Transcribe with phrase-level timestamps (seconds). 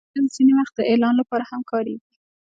[0.09, 2.07] بوتل ځینې وخت د اعلان لپاره هم کارېږي.